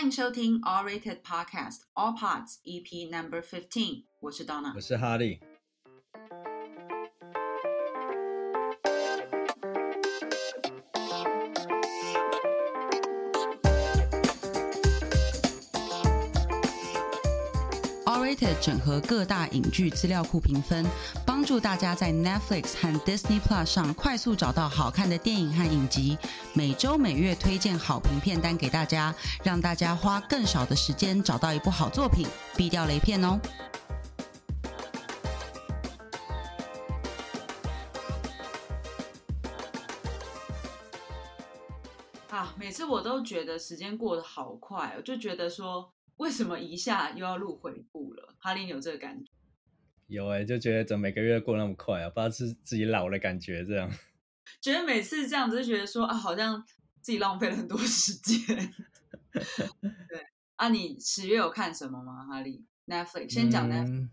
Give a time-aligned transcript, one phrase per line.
[0.00, 4.04] 欢迎收听 All Rated Podcast All Parts EP Number Fifteen。
[4.20, 5.40] 我是 Donna，我是哈利。
[18.61, 20.85] 整合各大影剧资料库评分，
[21.25, 26.17] 帮助大家在 Netflix 和 Disney Plus 上快速找到好看的电影和影集。
[26.53, 33.39] 每周每月推荐好评片单给大家，让大家花更少的时间找到一部好作品，避掉雷片哦。
[42.29, 45.91] 啊，每次我都觉得时间过得好快，我就觉得说。
[46.21, 48.35] 为什么一下又要录回顾了？
[48.37, 49.31] 哈利，你有这个感觉？
[50.05, 52.09] 有哎、欸，就觉得怎么每个月过那么快啊？
[52.11, 53.91] 不知道是自己老了感觉，这样。
[54.61, 56.63] 觉得每次这样子就觉得说啊，好像
[57.01, 58.39] 自己浪费了很多时间。
[59.33, 62.23] 对啊，你十月有看什么吗？
[62.29, 64.09] 哈利，Netflix 先讲 Netflix。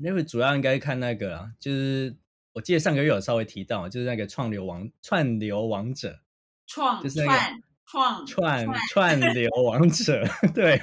[0.00, 2.16] Netflix 主要应该看那个啊，就是
[2.54, 6.20] 我记得上个月有稍微提到，就是那个串流王串流王者，
[6.66, 7.62] 创就是那个。
[7.90, 10.24] 创串串 流王者，
[10.54, 10.80] 对，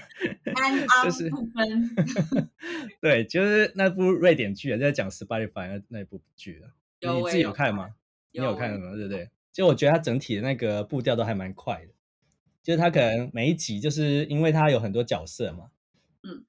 [1.03, 1.31] 就是
[2.99, 6.67] 对，就是那部瑞典剧啊，在讲 Spotify 那那部剧啊，
[6.99, 7.91] 你自己有看吗？
[8.31, 8.91] 你有看吗？
[8.93, 9.29] 对不对？
[9.53, 11.93] 就我觉得它整体的那个步调都还蛮快的，
[12.61, 15.69] 就是它可能每一集就是因为它有很多角色嘛，
[16.23, 16.43] 嗯，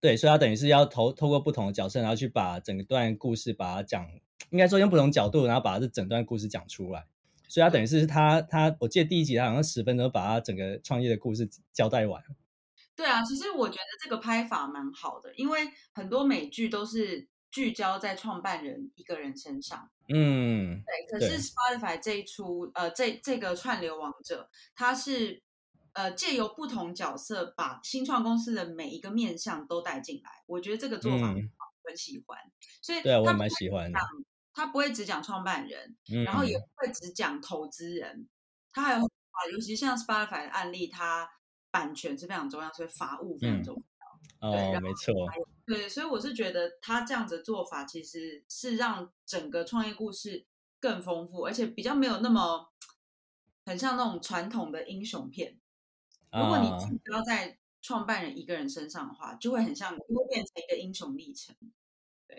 [0.00, 4.08] 对，所以它等于是要透透过不同的角色，然后去把整段故事把它讲，
[4.48, 7.04] 应该说用不同角度，然后把这整段故事讲出来。
[7.48, 12.22] 所以他等于是他他，我记得第一集他好像十分钟把他整个创业的故事交代完。
[12.94, 19.88] 对啊，其实我觉得这个拍法蛮好的，因为很多美剧都是聚焦在创办人一个人身上。
[20.08, 21.20] 嗯，对。
[21.20, 25.40] 可是 Spotify 这一出，呃，这这个串流王者，他是
[25.92, 30.30] 呃借由不同角色把新创公司的每一个面向都带进来。
[30.46, 32.36] 我觉得这个做法很好，很喜欢。
[32.82, 33.98] 所以，对啊，我也蛮喜欢的。
[34.58, 38.28] 他不会只讲创办人，嗯、然后也不会只讲投资人，
[38.72, 41.30] 他还有啊，尤其像 Spotify 的案例，它
[41.70, 43.82] 版权是非常重要，所以法务非常重要。
[44.40, 45.14] 嗯、对哦，没错。
[45.64, 50.44] 对，所以我是觉得他这样子的做法其实是让整个创业故事
[50.80, 52.72] 更丰富，而且比较没有那么
[53.64, 55.56] 很像那种传统的英雄片。
[56.32, 61.54] 如果你聚焦在创办人一个人身上的话，就会很像，就会变成一个英雄历程。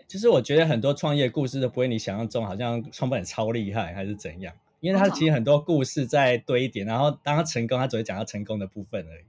[0.08, 9.24] 其实我觉得很多创业故事都不会你想象中好像创办人超厉害还是怎样，因为他其实很多故事在堆叠，然后当他成功，他只会讲到成功的部分而已。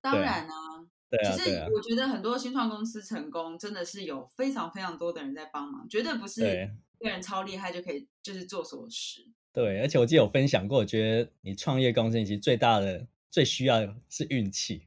[0.00, 0.52] 当然啊，
[1.10, 6.42] 对啊，其实我觉得很多新创公司成功真的是有非常非常多的人在帮忙，绝对不是
[7.00, 9.26] 一个人超厉害就可以就是做所有事。
[9.52, 14.82] 对，而且我记得有分享过，我觉得你创业公司其实最大的最需要的是运气。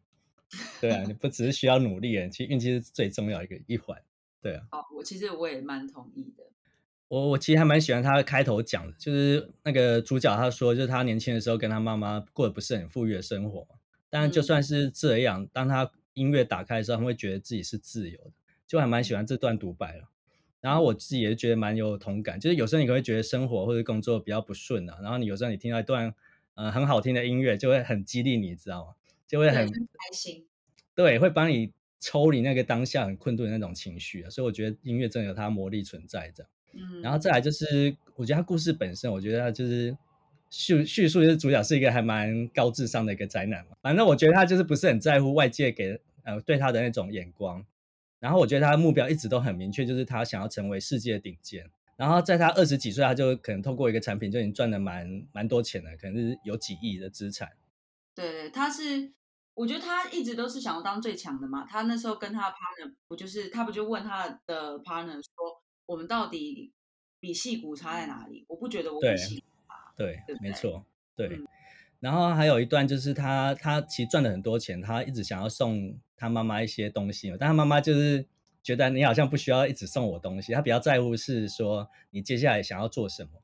[0.80, 4.02] 对啊，你不只是需要努力，其实运气是最重要的一个一环。
[4.46, 6.44] 对啊，哦，我其实我也蛮同意的。
[7.08, 13.68] 我我其实还蛮喜欢他的开头讲的，就是那个主角他说，就是他年轻的时候跟他妈妈过得不是很富裕的生活。
[14.08, 18.32] 但就算是这样，嗯、当他音乐打开的时候，他会觉得自己是自由的，
[18.68, 20.10] 就还蛮喜欢这段独白了。
[20.62, 26.14] 然后我自己也觉得蛮有同感，就是有时候你可能会觉得生活或者工作比较不顺啊，然后你有时候你听到一段
[26.54, 28.94] 呃很好听的音乐，就会很激励你，你知道吗？
[29.28, 30.46] 就会很开心，
[30.94, 31.74] 对，会帮你。
[32.00, 36.50] 抽离那个当下很困顿的那种情绪啊，所以我觉得音乐真的有它魔力存在这样。
[36.74, 39.98] 嗯，然后再来就是，我觉得它故事本身，我觉得它就是
[40.50, 43.78] 叙叙述就是主角是一个还蛮高智商的一个宅男嘛。
[43.82, 47.66] 反正我觉得他就是不是很在乎外界给呃对他的那种眼光。
[48.20, 51.66] 然后我觉得他的目标一直都很明确，就是他想要成为世界顶尖。
[51.96, 57.50] 然后在他二十几岁，他就可能透过一个产品就已经赚了蛮蛮多钱了，可能是有几亿的资产。
[58.14, 59.12] 对对，他是。
[59.56, 61.66] 我觉得他一直都是想要当最强的嘛。
[61.66, 66.74] 他那时候跟他的 partner 不就是他不就问他的 partner 说，我们到底
[67.22, 68.46] 比戏骨差在哪里？
[68.50, 69.94] 我不觉得我比矽谷差。
[69.96, 71.30] 对，对，没错，对。
[71.30, 71.48] 嗯、
[72.02, 78.28] 然后还有一段就是他他其实赚了很多钱，他一直想要送他妈妈一些东西，但他妈妈就是
[78.62, 83.42] 觉得你好像不需要一直送我东西，他比较在乎是说你接下来想要做什么，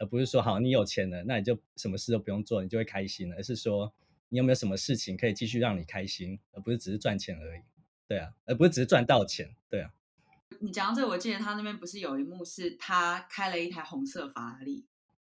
[0.00, 3.92] 而不是说好你有钱了，那你就什么事都不用做，你就会开心了，而是说。
[4.32, 7.60] 你有没有什么事情可以继续让你开心，而不是只是赚钱而已？
[8.08, 9.54] 对啊，而不是只是赚到钱。
[9.68, 9.92] 对啊。
[10.58, 14.86] 你讲到这个，我记得他那边不是有一幕是他开了一台红色法拉利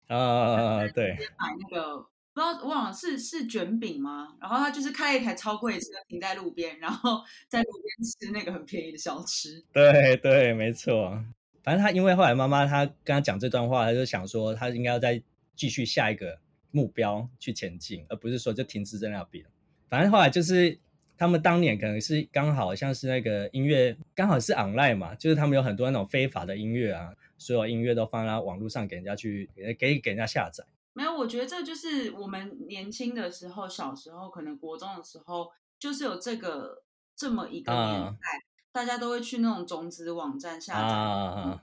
[0.07, 0.87] 啊？
[0.95, 1.17] 对。
[1.37, 1.99] 买那个
[2.33, 4.37] 不知道忘了是是卷饼吗？
[4.41, 9.65] 然后他就是开了一台超贵的车停在路边，然后 在路边吃那个很便宜的小吃。
[9.73, 11.21] 对对，没错。
[11.65, 15.21] 反正他因为后来妈妈他跟他讲这段话，他就想说他应该要再
[15.57, 16.39] 继续下一个。
[16.73, 19.47] 目标去前进，而不是说就停滞在那边。
[19.89, 20.77] 反正后来就是
[21.17, 30.65] 他们当年可能是刚好像是那个音乐刚好是 online 嘛，就是他们有很多那种非法的音乐啊，所有音乐都放在网络上给人家去给给给人家下载。
[30.95, 36.83] 没有，我觉得这就是我们年轻的时候，小时候可能国中的时候，就是有这个
[37.17, 38.41] 这么一个年代，啊、
[38.73, 40.95] 大家都会去那种种子网站下载。
[40.95, 41.63] 啊、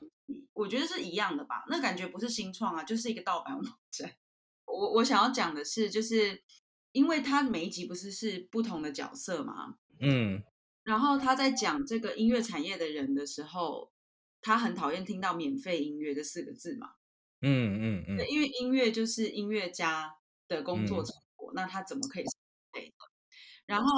[0.53, 4.11] 我觉得是一样的吧，那感觉不是新创啊，就是一个盗版网站。
[4.71, 6.43] 我我想要讲的是，就是
[6.91, 10.41] 因为他每一集不是是不同的角色嘛，嗯，
[10.83, 13.91] 然后他在讲这个音乐产业的人的时候，
[14.41, 16.91] 他很讨厌听到“免费音乐”这四个字嘛。
[17.41, 20.13] 嗯嗯嗯，因为音乐就是音乐家
[20.47, 22.29] 的工作成果，嗯、那他怎么可以是
[22.73, 22.95] 免费的？
[23.65, 23.89] 然后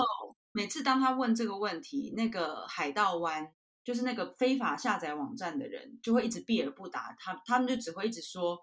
[0.51, 3.51] 每次当他问这个问题，那个海盗湾
[3.83, 8.59] 就是那个非法下载网站的人就会一直避而不答，他他们就只会一直说，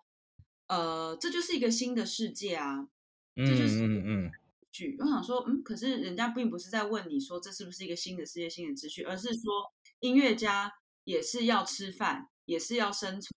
[0.69, 2.89] 呃，这就是一个新的世界啊，
[3.35, 4.31] 这就是嗯嗯
[4.71, 4.97] 句。
[4.99, 10.73] 我想说，嗯，可是人家并不是在问你说这是不是一个新的世界、新的秩序，而是说音乐家
[11.05, 13.35] 也是要吃饭，也是要生存。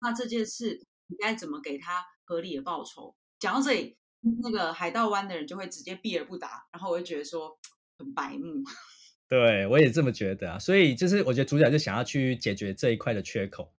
[0.00, 3.14] 那这件事你该怎么给他合理的报酬？
[3.38, 3.96] 讲到这里，
[4.42, 7.58] 那个海盗湾的人就会直接避而不答，然后我就觉得说
[7.98, 8.62] 很白目。
[9.26, 13.72] 对，我也这么觉得啊，所以就是我觉得主角就想要去解决这一块的缺口，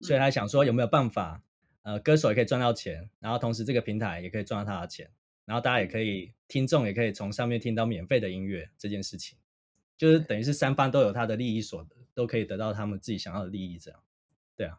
[0.00, 1.42] 所以他想说有没有办法，
[1.82, 5.10] 呃，歌手也可以赚到钱，然后同时这个平台也可以赚到他的钱，
[5.44, 9.38] 然后大家也可以，听众也可以从上面听到免费的音乐，这件事情
[9.96, 14.00] 就是等于是三方都有他的利益所得，都可以得到他们自己想要的利益，这样，
[14.56, 14.78] 对啊。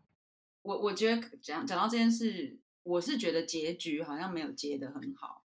[0.61, 5.43] 我我觉得讲讲到这件事，我是觉得结局好像没有结得很好。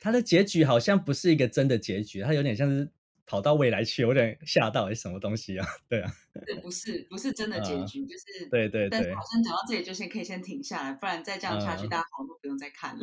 [0.00, 2.90] 他的结局好像不是一个真的结局，他有点像是
[3.26, 5.66] 跑到未来去，有点吓到，是什么东西啊？
[5.90, 6.12] 对啊，
[6.46, 8.90] 对，不是不是真的结局，嗯、就是对对对。
[8.90, 13.00] 但是好像讲到这里就先可以先停下来，不然再这样下去，嗯、大家好像都不用再看了。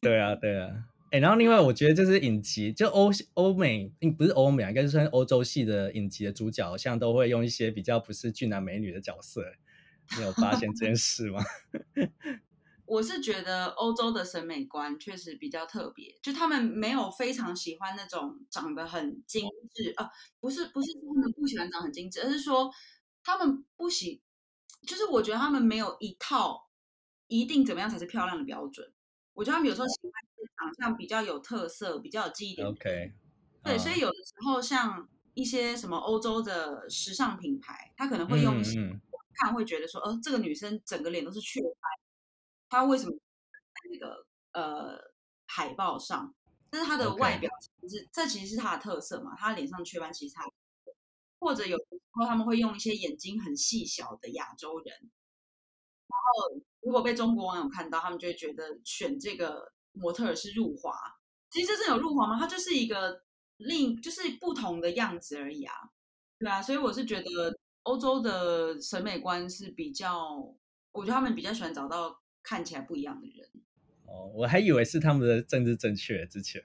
[0.00, 0.68] 对 啊对啊，
[1.12, 9.44] 哎、欸，然后另外我觉得就是影集，就欧欧美，不是欧美啊，应该是算欧洲系的影集的主角，好像都会用一些比较不是俊男美女的角色。
[10.16, 11.40] 你有发现这件事吗？
[12.90, 20.10] 我是觉得欧洲的审美观确实比较特别，就他们没有非常喜欢那种长得很精致啊，
[20.40, 22.68] 不是不是说他们不喜欢长得很精致，而是说
[23.22, 24.20] 他们不喜，
[24.84, 26.68] 就是我觉得他们没有一套
[27.28, 28.92] 一定怎么样才是漂亮的标准。
[29.34, 30.12] 我觉得他们有时候喜欢
[30.58, 32.66] 长相比较有特色、比较有记忆点。
[32.66, 33.12] OK，
[33.62, 38.80] 对，所以有的时候像一些什么欧洲的时尚品牌，他可能会用一些。
[39.32, 41.72] 看会觉得说，呃，这个女生整个脸都是雀斑，
[42.70, 44.96] 她为什么在那个呃
[45.46, 46.34] 海报上？
[46.70, 48.08] 但是他的外表其实 Okay.
[48.12, 50.44] 这其实是他的特色嘛，他脸上雀斑其实他，
[51.40, 54.94] 或者有时候他们会用一些眼睛很细小的亚洲人，
[56.06, 60.96] 然后如果被中国网友看到，他们就会觉得选这个模特儿是入华。
[61.50, 62.38] 其实真正有入华吗？
[62.38, 63.24] 它就是一个
[63.56, 65.74] 另就是不同的样子而已啊，
[66.38, 67.26] 对啊，所以我是觉得。
[67.84, 70.36] 欧洲的审美观是比较，
[70.92, 73.48] 我觉得他们比较喜欢找到看起来不一样的人。
[74.06, 76.62] 哦，我还以为是他们的政治正确之前。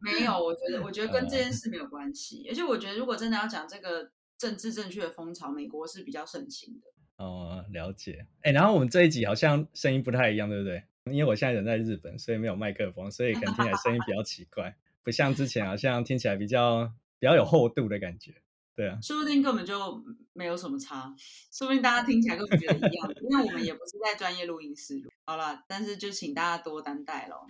[0.00, 2.46] 没有，我觉得我觉得跟这件事没有关系。
[2.48, 6.86] 而且我觉得，如果真的要讲这个政治正确的风潮，美国是比较盛行的。
[7.16, 8.26] 哦，了解。
[8.42, 10.84] 哎，然后我们这一集好像声音不太一样，对不对？
[11.10, 18.34] 因为我现在人在日本，所以没有麦克风，所以可能听起来声音比较奇怪，不像之前好像听起来比较比较有厚度的感觉。
[18.78, 20.00] 对啊，说不定根本就
[20.34, 21.12] 没有什么差，
[21.50, 25.10] 说不定大家听起来根本觉得一样，因为我们也不是在专业录音室录。
[25.26, 27.48] 好了，但是就请大家多担待喽。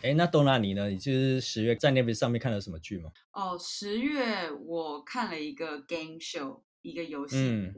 [0.00, 0.88] 哎，那多娜你呢？
[0.88, 3.12] 你就是十月在 Netflix 上面看了什么剧吗？
[3.32, 6.62] 哦，十月我看了一个 game show。
[6.82, 7.74] 一个游戏、嗯、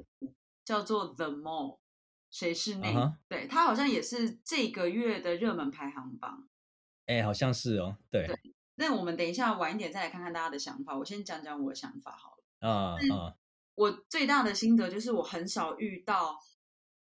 [0.65, 1.79] 叫做 The Mall，
[2.31, 3.15] 谁是那？Uh huh.
[3.29, 6.49] 对，它好像也是这个月的热门排行榜。
[7.07, 7.97] 哎，好像是哦。
[8.11, 8.27] 对。
[8.27, 8.37] 对。
[8.77, 10.99] 那我们等一下晚一点再来看看大家的想法。
[10.99, 12.69] 我先讲讲我的想法好了。
[12.69, 13.31] 啊啊、uh。
[13.31, 13.35] Uh.
[13.77, 16.39] 我最大的心得就是我很少遇到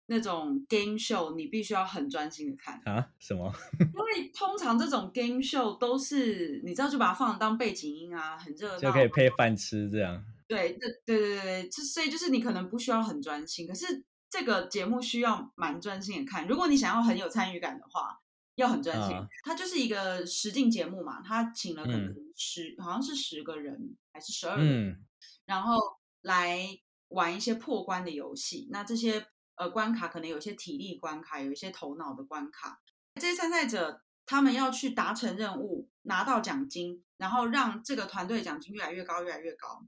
[0.05, 3.09] 那种 game show，你必须要很专心的看啊？
[3.19, 3.51] 什么？
[3.79, 10.23] 因为通常这种 game show 都是你知道，就把它放当背景音啊，很热闹，就可以配饭吃这样。
[10.51, 16.45] 对，对，对，对，对，就所以就是你可能不需要很专心，可是这个节目需要蛮专心的看。
[16.45, 18.19] 如果你想要很有参与感的话，
[18.55, 19.15] 要很专心。
[19.45, 25.05] 它就是一个实境节目嘛，他请了可能十，嗯、好像是十个人还是十二人，嗯、
[25.45, 25.77] 然后
[26.21, 26.67] 来
[27.07, 28.67] 玩一些破关的游戏。
[28.71, 32.81] 那这些呃关卡可能有一些体力关卡，有一些头脑的关卡。
[33.15, 39.85] 这些参赛者他们要去达成任务，拿到奖金，然后让这个团队奖金越来越高，越来越高。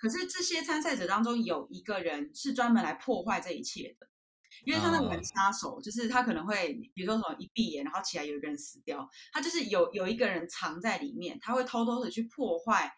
[0.00, 4.08] 可是这些参赛者当中有一个人是专门来破坏这一切的，
[4.64, 5.82] 因为他那个玩杀手，oh.
[5.82, 12.90] 就是他可能会，比如说什么一闭眼，然后起来有一个人死掉，他就是有有一个人藏在里面，他会偷偷的去破坏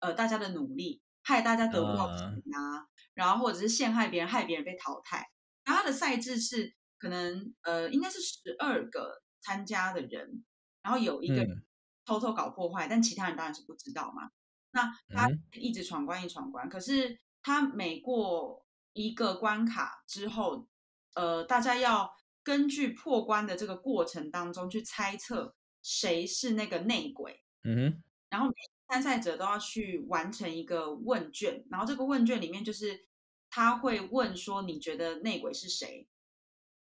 [0.00, 2.16] 呃大家的努力，害大家得不到平
[2.52, 2.86] 啊，uh.
[3.14, 5.30] 然后或者是陷害别人，害别人被淘汰。
[5.64, 10.44] 然后他的赛制是可能呃应该是十二个参加的人，
[10.82, 11.64] 然后有一个人
[12.04, 14.30] 偷偷搞破坏，嗯、但其他人当然是不知道嘛。
[14.78, 20.68] 那他一直闯关，一闯关，可是他每过一个关卡之后，
[21.14, 22.10] 呃，大家要
[22.42, 27.42] 根据破关的这个过程当中去猜测谁是那个内鬼。
[27.64, 28.02] 嗯哼。
[28.30, 28.54] 然后每
[28.88, 33.06] 参赛者都要去完成一个问卷，然后这个问卷里面就是
[33.48, 36.06] 他会问说，你觉得内鬼是谁？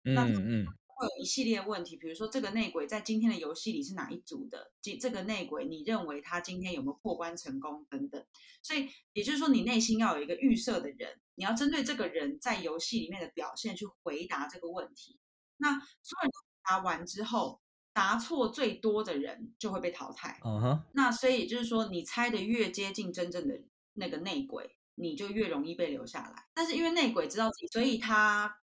[0.04, 0.66] 嗯嗯。
[0.96, 4.72] 会有一系列问题，比如说这个内鬼在今天的游戏里是哪一组的？
[4.82, 8.26] 这这个内鬼你认为他今天有没有破关成功等等？
[8.62, 15.20] 所以也就是说，你内心要有一个预设的人，你要针对这个人在游戏里面的表现去回答这个问题。
[15.58, 16.32] 那所有人
[16.64, 17.62] 答完之后，
[17.94, 20.40] 答错最多的人就会被淘汰。
[20.44, 20.82] Uh huh.
[20.94, 23.62] 那所以也就是说，你猜的越接近真正的
[23.94, 26.46] 那个内鬼，你就越容易被留下来。
[26.54, 28.58] 但是因为内鬼知道自己，所以他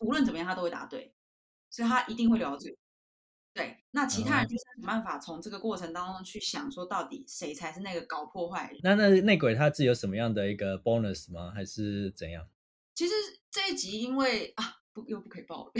[0.00, 1.14] 无论怎么样，他都会答对。
[1.70, 2.76] 所以他一定会留到最后。
[3.54, 8.78] 对，那其他人就是想办法从这个过程当中去想，说到底谁才是那个搞破坏人。
[8.84, 11.50] 那那内鬼他自己有什么样的一个 bonus 吗？
[11.52, 12.46] 还是怎样？
[12.94, 13.14] 其实
[13.50, 15.72] 这一集因为啊，不又不可以爆了，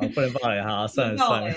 [0.00, 1.54] 哦，不能爆了哈，算了算了，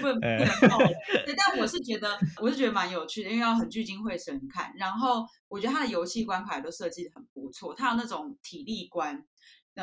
[0.00, 0.88] 不能不能爆了。
[1.26, 4.72] 对，但我 是觉得我是觉得蛮有趣的，因为要很聚精会神看。
[4.76, 9.26] 然后我觉得他的游戏关卡都设计得很不错，他有那种体力关。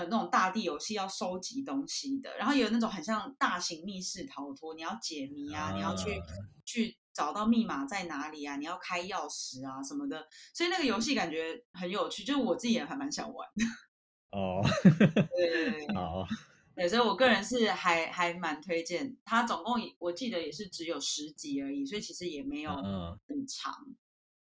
[0.03, 6.21] 的那种大地游戏要收集东西的，然后也有那种很像大型密室逃脱，你要解谜啊，你要去
[6.65, 13.65] 去找到密码在哪里啊，你要开钥匙啊什么的，所以那个游戏感觉很有趣，就是我自己也还蛮想玩的。
[14.37, 16.27] 哦，对对对， 好，
[16.75, 19.15] 对，所以我个人是还还蛮推荐。
[19.23, 23.73] 它总共我记得也是只有十集而已，所以其实也没有很长。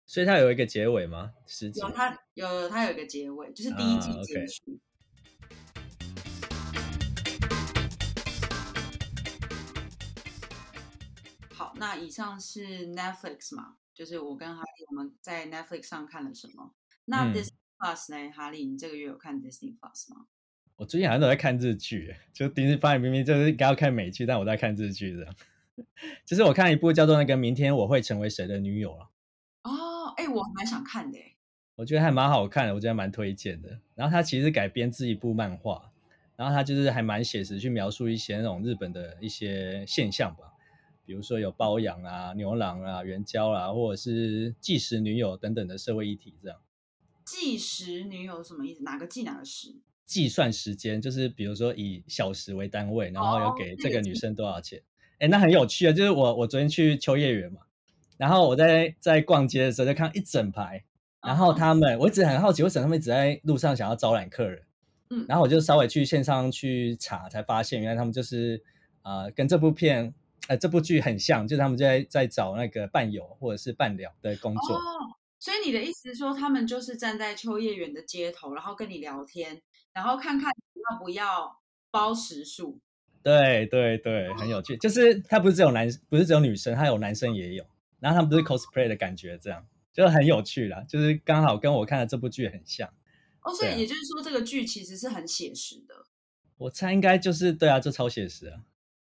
[0.05, 1.33] 所以它有一个结尾吗？
[1.47, 1.81] 十集？
[1.81, 4.79] 有，它有它有一个结尾，就是第一季结束。
[11.79, 16.75] 那以上是 Netflix 嘛，就是我跟哈利我们在 Netflix 上看了什么。
[17.05, 18.19] 那 Disney Plus 呢？
[18.19, 20.27] 嗯、哈利，你这个月有看 Disney Plus 吗？
[20.77, 25.35] 我最近好像都在看日剧，就 Disney Plus 明明就是该要看美剧，但我在看日剧这样。
[26.25, 29.11] 其 实我看一部叫做那个《明天我会成为谁的女友》了。
[29.65, 31.19] 哦，哎，我蛮想看的，
[31.75, 33.79] 我觉得还蛮好看的，我觉得蛮推荐的。
[33.95, 35.93] 然后它其实改编自一部漫画，
[36.37, 40.55] 然后它就是还蛮写实，去描述一些那种日本的一些现象吧。
[41.07, 46.59] 比如说有包养啊、牛郎啊、援交啊，或者是计时女友等等的社会议题，这样。
[47.25, 48.83] 计时女友什么意思？
[48.83, 49.77] 哪个计哪个时？
[50.05, 54.83] 计算时间，就是比如说以小时为单位，然后要给这个女生多少钱？
[55.19, 55.93] 哎、哦，那很有趣啊！
[55.93, 57.61] 就是我我昨天去秋叶原嘛，
[58.17, 60.85] 然后我在在逛街的时候就看一整排，
[61.21, 64.63] 然后他们、哦、我一直很好奇，为什么他们一直在路上想要招揽客人？
[65.11, 68.63] 嗯，然后我就稍微去线上去查，才发现原来他们就是
[69.03, 70.15] 啊、呃，跟这部片。
[70.49, 74.77] 呃，这部剧很像，就是他们在在找那个伴友或者是伴聊的工作。
[74.77, 74.81] 哦，
[75.39, 79.61] 所以你的意思是说，他们就是站在秋叶原的街头，然后跟你聊天，
[79.93, 80.51] 然后看看
[80.91, 81.61] 要不要
[81.91, 82.79] 包食宿。
[83.23, 84.77] 对对对，很有趣。
[84.77, 87.67] 就是他不是只有男，不是只有女生，他有男生也有。
[87.99, 90.85] 然后他们不是 cosplay 的感觉，这样就很有趣啦。
[90.89, 92.89] 就是刚好跟我看的这部剧很像。
[93.41, 96.07] 哦，所以也就是说，这个剧其实是很写实的。
[96.59, 98.61] 我猜应该就是对啊，就超写实啊。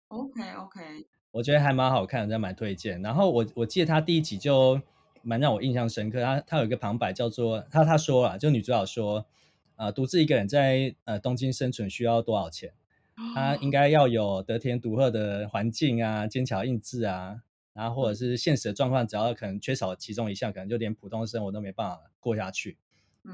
[0.09, 1.07] OK OK。
[1.37, 3.03] 我觉得还蛮好看的，真蛮推荐。
[3.03, 4.81] 然后我我记得他第一集就
[5.21, 6.23] 蛮让我印象深刻。
[6.23, 9.27] 他他有一个旁白叫做他他说啊，就女主角说，
[9.77, 12.73] 呃，独自一个人在呃东京生存需要多少钱？
[13.35, 17.43] 他应该要有得天独厚的环境啊，坚强意志啊，
[17.75, 22.79] 然后或者是现实的状况，只要可能缺少其中一项，可能就连普通生活都没办法过下去。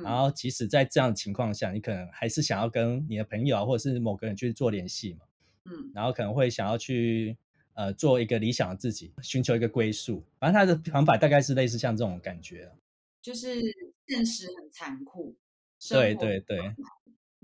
[0.02, 5.20] 然后即使在这样的情况下，你可能还是想要跟你的朋友啊，或者是某个人去做联系嘛。
[5.66, 7.36] 嗯，然后可能会想要去。
[7.74, 10.22] 呃，做一个理想的自己，寻求一个归宿。
[10.38, 12.70] 反正他的旁白大概是类似像这种感觉，
[13.20, 13.60] 就是
[14.06, 15.34] 现实很残酷。
[15.88, 16.74] 对对对，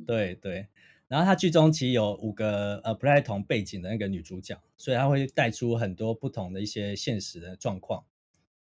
[0.07, 0.67] 对对。
[1.09, 8.05] 然后他剧中其实有五个呃不太同背景的那个女主角，所以他会带出很多不同的一些现实的状况。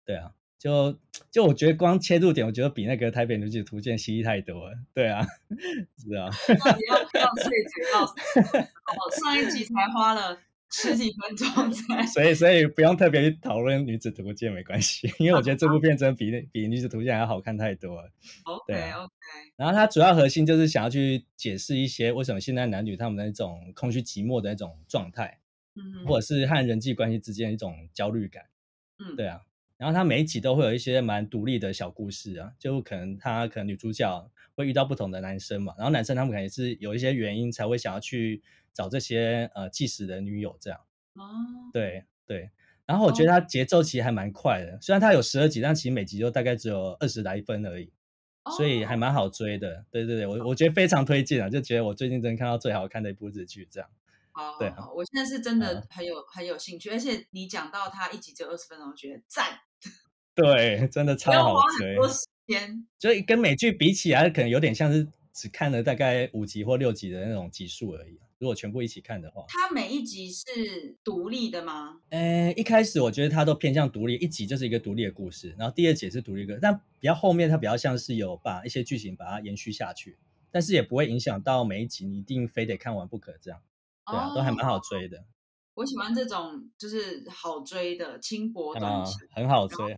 [0.03, 0.99] 对啊，就
[1.31, 4.77] 就我觉得光切入点，我觉得比那个台北女子图鉴犀利太多了。
[4.93, 5.25] 对啊，
[5.97, 6.29] 是啊。
[6.59, 8.03] 到底要不要碎嘴到？
[8.03, 10.37] 哦，上一集才花了。
[10.73, 12.05] 十几分钟 才。
[12.07, 18.09] 所以所以不用特别去讨论女子图鉴没关系，因为我觉得这部片真的比比女子图鉴还要好看太多了。
[18.43, 19.09] OK 对 OK。
[19.55, 25.39] 然后它主要核心就是想要去解释一些为什么现在男女他们的那种空虚寂寞的那种状态，
[25.75, 28.43] 嗯，或者是和人际关系之间的一种焦虑感，
[28.99, 29.41] 嗯，对啊。
[29.77, 38.41] 然后它每一集都会有一些蛮独立的小故事啊，就可能他可能女主角会遇到不同的男生嘛，然后男生他们可能也是有一些原因才会想要去
[38.73, 40.79] 找这些呃既死的女友这样。
[41.13, 41.23] 哦，
[41.73, 42.51] 对对。
[42.85, 47.91] 然后我觉得它节奏其实还蛮快的，虽然它有十二集，但其实每集就大概只有二十来分而已。
[48.57, 49.85] 所以还蛮好追的，oh.
[49.89, 53.89] 对对对，我我觉得非常推荐啊，就觉得我最近真的看到最好看的一部日剧，这样。
[54.33, 56.25] 好，好，对啊，我现在是真的很有、uh.
[56.27, 59.61] 很有兴趣，而且你讲到它一集只有二十分钟，我觉得赞。
[60.35, 61.45] 对，真的超好追。
[61.45, 62.85] 要花很多时间。
[62.99, 68.19] 所以跟美剧比起来，可能有点像是只看了大概五集或六集的那种集数而已。
[68.39, 72.01] 如果全部一起看的话，它每一集是独立的吗？
[72.09, 80.17] 呃，一开始我觉得它都偏向独立，一集就是一个独立的故事，然后第二集是独立的，但比较后面它比较像是有把一些剧情把它延续下去，
[80.51, 83.61] 但是也不会影响到每一集你一定非得看完不可这样，
[84.07, 85.23] 对啊，哦、都还蛮好追的。
[85.75, 89.97] 我喜欢这种就是好追的轻薄短小、嗯，很好追，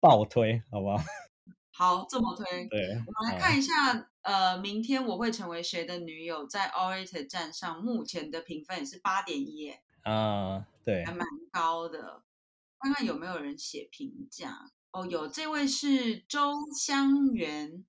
[0.00, 0.96] 爆推好不好？
[1.70, 2.66] 好，这么推。
[2.66, 12.22] 对，我们来看一下，嗯、呃，明天我会成为谁的女友，在 awwrated 站上目前的评分也是八点一，啊，对，还蛮高的。
[12.80, 14.72] 看看有没有人写评价。
[14.90, 17.84] 哦，有，这位是周香元，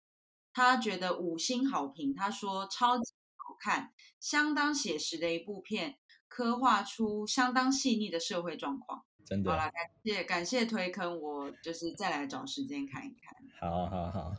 [0.53, 5.97] 他觉得五星好评，他说超级好看，相当写实的一部片，
[6.27, 9.05] 刻画出相当细腻的社会状况。
[9.29, 9.51] 真的。
[9.51, 13.35] 好了，感谢感谢推坑，我就是再来找时间看一看。
[13.59, 14.35] 好好好，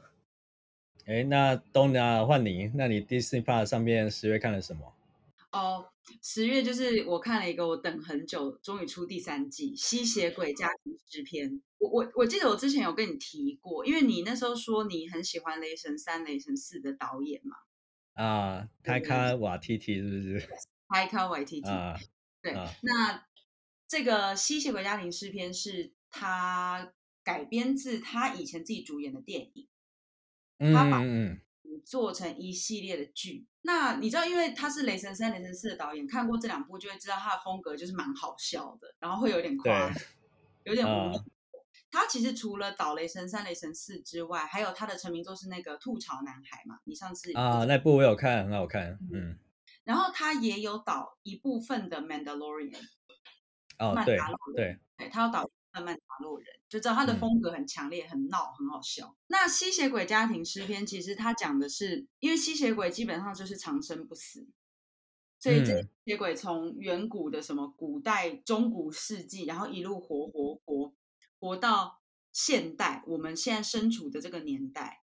[1.06, 4.92] 哎，那 Donna 换你，那你 Disney Plus 上面十月看了什么？
[5.52, 5.86] 哦，
[6.22, 11.50] 十月就是我看了一个我等很久，终于出第三季《吸血鬼家庭诗篇》。
[11.78, 17.56] 我我我记得我之前有跟你提过，因为你那时候说你很喜欢《雷神三》《雷神四》的导演嘛。
[18.14, 20.02] 啊，泰卡瓦提提是
[20.34, 20.48] 不是？
[20.88, 21.98] 泰卡瓦提提 啊，
[22.42, 22.52] 对。
[22.52, 23.24] 啊、那
[23.90, 26.94] 这个《吸血鬼家庭诗篇》是他。
[27.22, 29.68] 改编自他以前自己主演的电影，
[30.72, 31.02] 他把
[31.84, 33.46] 做成一系列的剧。
[33.46, 39.92] 嗯、那你知道，因为他是《雷神三》《雷神四》的导演，看过这两部就会知道他的风格就是蛮好笑的，然后会有点夸，
[40.64, 41.22] 有点无厘头。
[41.22, 41.24] 呃、
[41.90, 46.80] 他其实除了导《雷神三》《雷神四》之外，还有他的成名作是那个《吐槽男孩》嘛。
[46.84, 48.98] 你上次啊，那部我有看，很好看。
[49.12, 49.38] 嗯，
[49.84, 52.72] 然后他也有导一部分的《Mandalorian》。
[53.80, 54.16] 哦，对
[54.54, 55.50] 对，对，他要导。
[55.72, 59.16] 慢慢打落人，就知道他的风格很强烈，很闹，很好笑。
[59.28, 64.48] 那吸血鬼家庭诗篇其实他讲的是，因为吸血鬼基本上就是长生不死，
[65.38, 70.92] 所以这吸血鬼从远古的什么古代、中古世纪，然后一路活活活
[71.38, 72.00] 活到
[72.32, 75.04] 现代，我们现在身处的这个年代。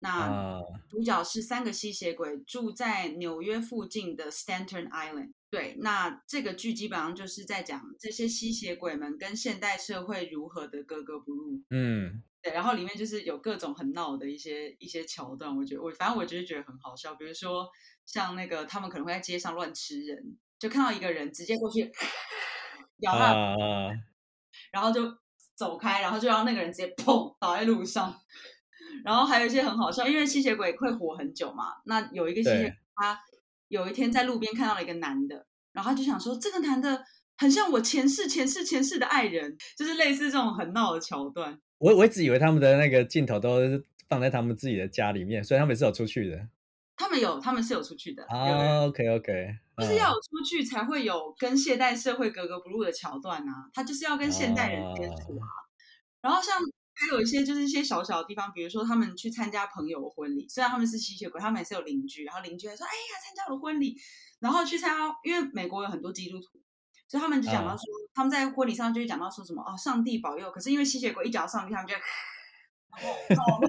[0.00, 5.34] 那主角是三个吸血鬼，住在纽约附近的 Staten Island。
[5.50, 11.60] 对，那这个剧基本上就是在讲这些吸血鬼们跟现代社会如何的格格不入。
[11.70, 17.16] 嗯，对，然后里面就是有各种很闹的一些一些桥段，我觉得我反正我就是觉得很好笑。
[17.16, 17.68] 比如说
[18.06, 21.90] 像那个他们可能会在街上乱吃人，就看到一个人直接过去
[22.98, 23.88] 咬他，啊、
[24.70, 25.12] 然后就
[25.56, 28.20] 走开，然后就让那个人直接砰倒在路上。
[29.04, 31.80] 然后还有一些很好笑，因为吸血鬼会活很久嘛。
[31.86, 33.20] 那有一个吸血鬼，他
[33.70, 37.04] 有一天在路边看到了一个男的，然后他就想说，这个男的
[37.38, 41.56] 很像我前世、前世、前世的爱人，就是类似这种很闹的桥段。
[41.78, 46.48] 我我一直以为他们的那个镜头都是放在他们自己的家里面，所以他们是有出去的。
[46.96, 48.24] 他们有，他们是有出去的。
[48.24, 53.70] 啊，OK OK，就是要有出去才会有跟现代社会格格不入的桥段啊。
[53.72, 55.46] 他就是要跟现代人接触啊。
[56.20, 56.58] 然后像。
[57.00, 63.96] 还有一些就是一些小小的地方，比如说他们去参加朋友的婚礼，虽然他们是吸血鬼，他们也是有邻居，然后邻居还说：“哎呀，参加我的婚礼。”
[64.38, 66.60] 然后去参加，因为美国有很多基督徒，
[67.08, 70.50] 所以他们就讲到说，嗯、他们在婚礼上就会讲到说什么哦，上帝保佑。
[70.50, 71.94] 可是因为吸血鬼一脚上帝，他们就，
[73.34, 73.60] 然后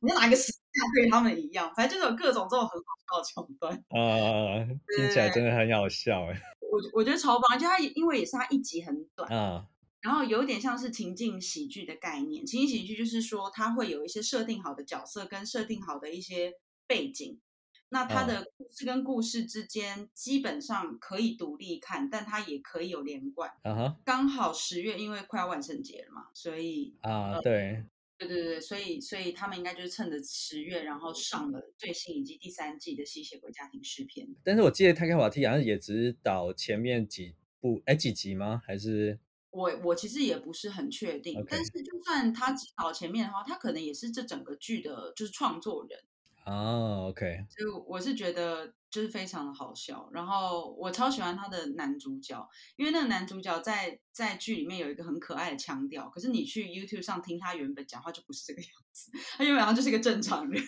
[0.00, 3.72] 你就拿一个石像对他们一样，反正就是有各种这种很好笑的桥段。
[3.90, 6.40] 啊， 听起来真的很好笑哎。
[6.60, 9.66] 我我觉得超棒，就他因为也是他一集很短啊。
[10.04, 16.52] 然后有点像是情境喜剧的概念，情境喜剧就是说它会有一些设定好的角色跟设定好的一些
[16.86, 17.40] 背景，
[17.88, 23.50] 那它的故事跟故事之间基本上可以独立看，但它也可以有连贯。
[23.62, 23.96] Uh.
[24.04, 27.82] 刚好十月因为快要万圣节了嘛，所以啊、uh, 对，
[28.18, 34.26] 对对对，所以所以他们应该就是趁着十月，然后上了最新以及第三季的《吸血鬼家庭诗篇》。
[34.44, 38.60] 但是我记得《泰克瓦蒂》好像也只导前面几部，哎，几集吗？
[38.66, 39.18] 还是
[39.54, 41.40] 我我其实也不是很确定。
[41.40, 41.46] Okay.
[41.50, 45.98] 但是就算他只导前面的话，他可能也是这整个剧的就是创作人。
[46.44, 60.62] 哦、oh，OK，所以我是觉得就是非常的好笑，然后我超喜欢他的男主角，因为那个男主角在在剧里面有一个很可爱的腔调，可是你去 YouTube 上听他原本讲话就不是这个样子，他原本上就是一个正常人。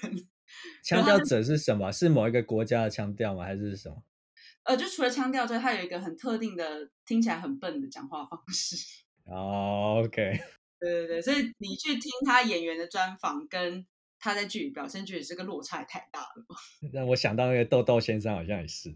[0.83, 1.93] 腔调者是什么？
[1.93, 3.45] 是某一个国家的腔调吗？
[3.45, 4.03] 还是什么？
[4.67, 8.77] 呃，就除了腔调之外，他有一个很特定的听起来很笨的讲话方式。
[9.25, 10.41] 哦、oh，OK，
[10.79, 13.87] 对对对，所以你去听他演员的专访跟。
[14.19, 16.47] 他在剧里表现，觉得这个落差也太大了。
[16.91, 18.89] 让我想到那个豆豆先生，好像也是。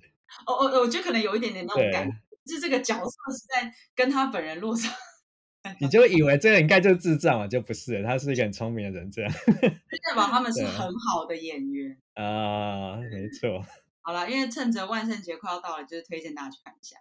[0.46, 4.90] 哦哦，我觉得可能有一点点那种感觉，就是这个角色是在跟他本人落差。
[5.78, 7.46] 你就以为这个应该就是智障嘛？
[7.46, 9.30] 就不是，他是一个很聪明的人，这样。
[9.60, 13.64] 代表他们是很好的演员啊，没错。
[14.02, 16.96] 好了，因为趁着万圣节快要到了，就是推荐大家去看一下。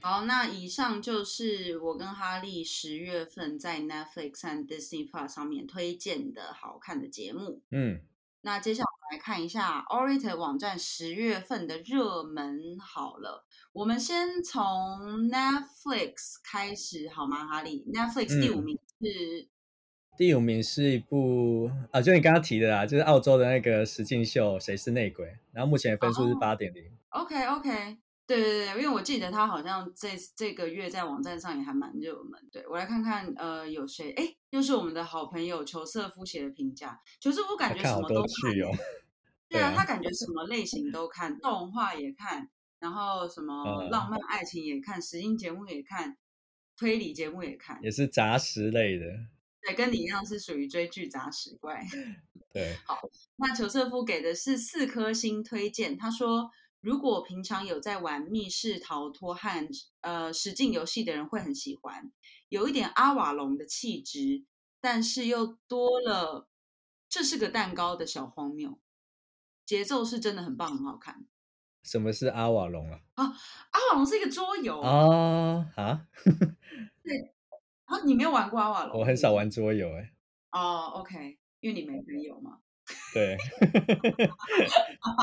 [0.00, 7.60] 好，那以上就是我跟哈利十月份在 Netflix 和 Disney Plus 上面推荐的好看的节目。
[7.72, 8.00] 嗯，
[8.42, 12.78] 那接下来我们来看一下 awwrated 网站十月份的热门。
[12.78, 17.44] 好了，我们先从 Netflix 开始好吗？
[17.48, 19.48] 哈利，Netflix 第五名是、嗯、
[20.16, 26.84] 第五名是一部啊，就你刚刚提的啦，就是澳洲的那个实境秀《谁是内鬼》，然后目前的分数是八点零。
[27.10, 27.98] OK OK。
[28.28, 32.32] 对对对，因为我记得他好像这这个月在网站上也还蛮热门。
[32.50, 34.10] 对，我来看看，呃，有谁？
[34.14, 37.00] 哎，又是我们的好朋友裘瑟夫写的评价。
[37.20, 38.52] 裘瑟夫感觉什么都看。
[38.52, 38.76] 看哦、
[39.48, 42.50] 对啊，他感觉什么类型都看，动画也看，
[42.80, 46.16] 然后什么浪漫爱情也看，实境节目也看，
[46.76, 49.06] 推理节目也看，也是杂食类的。
[49.66, 51.84] 对，跟你一样是属于追剧杂食怪。
[52.52, 52.98] 对，好，
[53.36, 56.50] 那裘瑟夫给的是四颗星推荐，他说。
[56.82, 59.68] 如果平常有在玩密室逃脱和
[60.02, 62.12] 呃实境游戏的人会很喜欢，
[62.48, 64.44] 有一点阿瓦隆的气质，
[64.80, 66.48] 但是又多了
[67.08, 68.78] 这是个蛋糕的小荒谬，
[69.64, 71.26] 节奏是真的很棒，很好看。
[71.82, 73.00] 什么是阿瓦隆啊？
[73.14, 73.24] 啊，
[73.70, 76.06] 阿瓦隆是一个桌游啊啊！
[77.02, 77.34] 对，
[77.96, 79.00] 啊，你没有玩过阿瓦隆？
[79.00, 80.12] 我很少玩桌游哎。
[80.52, 82.58] 哦，OK，因为你没朋友嘛。
[83.12, 83.36] 对，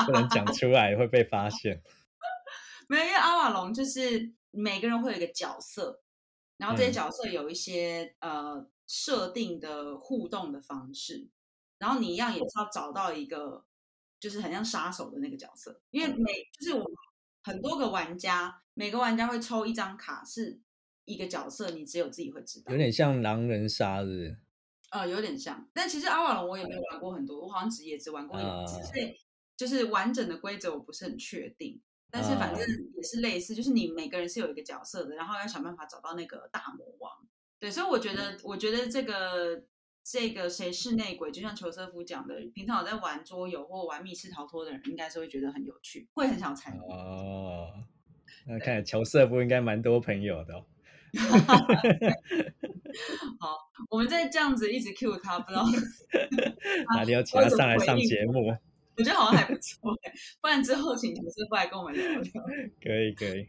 [0.06, 1.82] 不能讲出来会被发现。
[2.88, 6.02] 没有，因为阿瓦隆就是每个人会有一个角色，
[6.58, 11.26] 然后这些角色有一些、嗯、呃设定的互动的方式，
[11.78, 13.64] 然后你一样也是要找到一个
[14.20, 16.84] 就是很像杀手的那个角色，因为每就是我
[17.42, 20.60] 很多个玩家，每个玩家会抽一张卡，是
[21.04, 24.36] 一个角色，你只有自己会知道，有点像狼人杀日。
[24.90, 29.12] 呃，有点像，但其实阿瓦隆我也没有玩过很多，我好像只也只玩过一次，所以
[29.56, 31.80] 就是完整的规则我不是很确定。
[32.10, 32.64] 但是反正
[32.94, 37.10] 也是类似，就是你每个人是有一个角色的，然后要想办法找到那个大魔王。
[37.58, 39.64] 对，所以我觉得，我觉得这个
[40.04, 46.78] 这个谁是内鬼，就像裘瑟夫讲的，平常有在玩桌游或玩密室逃脱的人，应该是会觉得很有趣，会很想参与。
[46.88, 47.72] 哦，
[48.46, 50.66] 那看来裘瑟夫应该蛮多朋友的哦。
[53.40, 53.58] 好，
[53.90, 55.64] 我们再这样子一直 cue 他，不知道
[56.96, 58.54] 哪里要请他上来上节目？
[58.96, 59.92] 我觉得好像还不错，
[60.40, 62.22] 不然之后请同事过来跟我们聊聊。
[62.82, 63.48] 可以可以。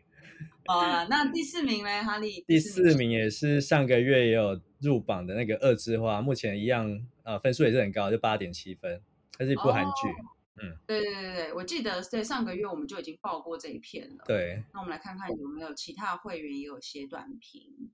[0.65, 2.03] 好了，那第四名呢？
[2.03, 2.43] 哈利。
[2.47, 8.99] 第四名也是上个月也有入榜的那个《恶之花》，目前一样，呃，分数也是很高，就八点七分，
[9.37, 10.09] 它是一部韩剧。
[10.09, 14.23] 哦嗯，对对对对，我记得在上个月我们就已经报过这一片了。
[14.25, 17.91] 对，那我们来看看有没有其他会员也有写短评。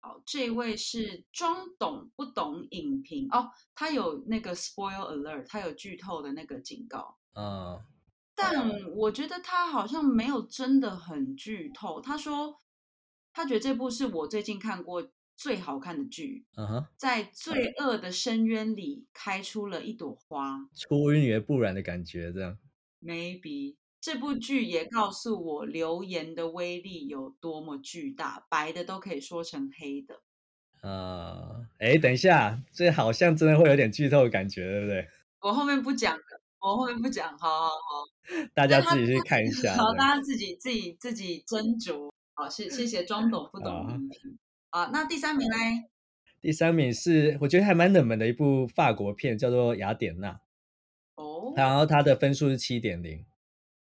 [0.00, 7.18] 好，这位是装懂不懂影评哦，他有那个 spoil alert，他有剧透的那个警告。
[7.34, 7.84] 嗯，
[8.34, 12.00] 但我觉得他好像没有真的很剧透。
[12.00, 12.60] 他说
[13.32, 15.10] 他觉得这部是我最近看过。
[15.36, 16.86] 最好看的剧，uh -huh.
[16.96, 22.58] 在罪恶的深渊里开出了一朵花，出淤泥而不染的感觉，这样。
[23.02, 30.22] Maybe 这部剧也告诉我留言的威力有多么巨大，白的都可以说成黑的。
[30.80, 35.08] 啊，哎，等一下，这好像真的会有点剧透的感觉，对不对？
[35.42, 36.16] 我后面不讲，
[36.60, 38.04] 我后面不讲，好好好，
[38.54, 39.76] 大家自己去看一下。
[39.76, 42.10] 好，大家自己自己自己斟酌。
[42.34, 44.08] 好，谢谢谢装懂不懂。
[44.70, 45.56] 啊，那第三名呢？
[46.40, 50.32] 第三名是我觉得还蛮冷门的一部法国片，叫做《雅典娜》。
[51.14, 53.24] 哦，然后它的分数是七点零。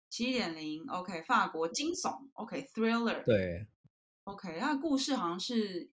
[0.08, 3.22] 七点零，OK，法国惊悚，OK，Thriller。
[3.24, 3.68] 对
[4.24, 5.90] ，OK，他的故事好像是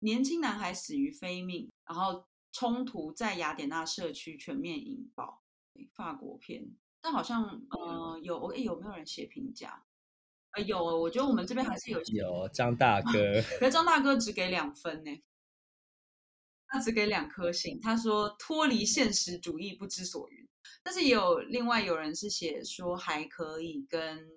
[0.00, 5.42] 年轻男孩死于非命，然后冲突在雅典娜社区全面引爆。
[5.94, 6.70] 法国片，
[7.00, 9.82] 但好像呃有诶，有没有人写评价？
[10.56, 15.22] 呃有，我觉得我们这边还是有有张大哥，可是张大哥只给两分呢，
[16.68, 20.48] 他只给两颗星，他说脱离现实主义不知所云。
[20.82, 24.28] 但是也有另外有人是写说还可以，跟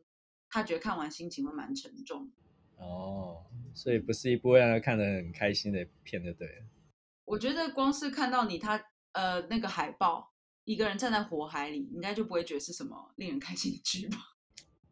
[0.50, 2.32] 他觉得看完心情会蛮沉重。
[2.78, 6.64] 哦，所以不是一部让人看得很开心的片，对不对？
[7.26, 14.18] 我觉得光是看到你他呃那个海报，一个人站在火海里，应该就不会觉得是什么令人开心的剧吧？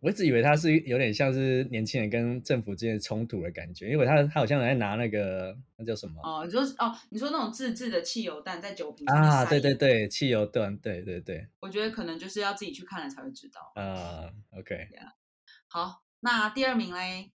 [0.05, 6.21] 我一直以为他是有点像是年轻人跟政府之间的冲突的感觉，因为他他好像在拿那个那叫什么？
[6.21, 9.43] 哦，你说哦，你说那种自制的汽油弹在酒瓶啊？
[9.45, 11.47] 对对对，汽油弹，对对对。
[11.59, 14.29] 我觉得可能就是要自己去看了才会知道啊。
[14.53, 15.11] Uh, OK，、yeah.
[15.67, 17.31] 好，那第二名嘞？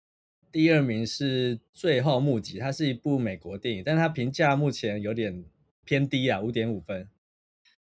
[0.53, 5.43] 第二名是《最后募集》，它是一部美国电影，但它评价目前有点
[5.87, 7.09] 偏低啊，五点五分。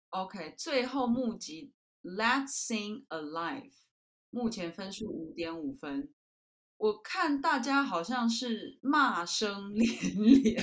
[0.09, 1.73] OK，《最后募集》
[2.11, 3.73] Let's Sing Alive，
[4.33, 6.09] 目前分数五点五分。
[6.79, 9.87] 我看大家好像是骂声连
[10.43, 10.63] 连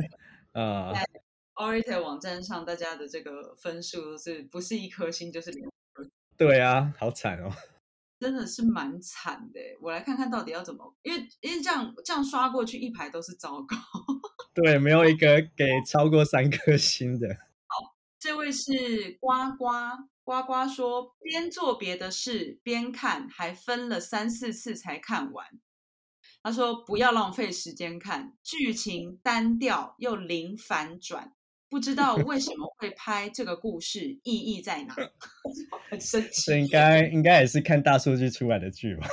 [0.52, 0.90] 啊。
[0.94, 1.06] 在
[1.54, 6.08] awwrated 网站上，大家的这个分数是不是一颗星就是两颗？
[6.38, 7.52] 对啊，好惨哦。
[8.18, 13.76] 真的是蛮惨的，我来看看到底要怎么，因为因为这样这样刷过去一排都是糟糕，
[14.54, 17.28] 对，没有一个给超过三颗星的。
[17.66, 19.28] 好，这位是呱
[19.58, 19.66] 呱
[20.30, 25.44] 呱呱说，边做别的事边看，还分了三四次才看完。
[26.40, 31.32] 他说不要浪费时间看，剧情单调又零反转。
[31.68, 34.94] 不知道为什么会拍这个故事，意义在哪？
[35.90, 36.42] 很生气。
[36.42, 39.08] 这应该应该也是看大数据出来的剧吧？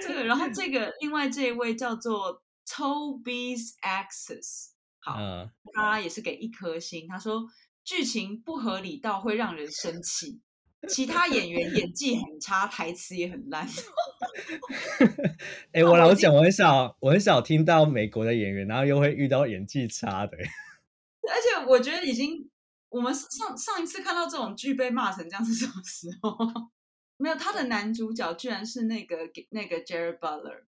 [0.00, 4.68] 这个，然后这个另外这一位叫做 Toby's Access，
[5.00, 7.08] 好，嗯、他也是给一颗星。
[7.08, 7.44] 他说
[7.86, 10.40] 剧情不合理到会让人生气，
[10.88, 13.64] 其他演员演技很差，台词也很烂。
[15.70, 20.36] 哎、欸，我老实讲，我很少我很少听到美国的演员，然后又会遇到演技差的。
[21.30, 22.50] 而且我觉得已经，
[22.88, 26.36] 我们上上一次看到这种剧被骂成这样是什么时候？
[27.18, 29.18] 没有，他的男主角居然是那个
[29.50, 30.64] 那个 Jerry Butler，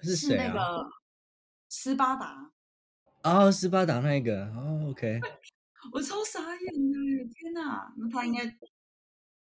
[0.00, 0.42] 是谁啊？
[0.42, 0.86] 是那个
[1.68, 2.52] 斯巴达。
[3.24, 5.18] 哦，斯巴达那个哦，OK。
[5.92, 6.98] 我超傻眼的，
[7.34, 7.92] 天哪！
[7.96, 8.44] 那他应该，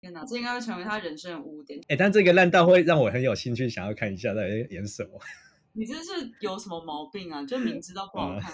[0.01, 1.79] 天哪，这应该会成为他人生的污点。
[1.87, 5.19] 哎，但这个烂到会让我很有兴趣，想要看一下到底演什么。
[5.73, 7.45] 你这是有什么毛病啊？
[7.45, 8.51] 就明知道不好看。